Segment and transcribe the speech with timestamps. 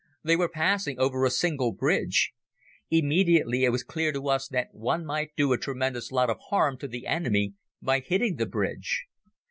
[0.23, 2.33] They were passing over a single bridge.
[2.89, 6.79] Immediately it was clear to us that one might do a tremendous lot of harm
[6.79, 9.03] to the enemy by hitting the bridge.